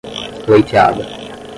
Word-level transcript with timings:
pleiteada 0.47 1.05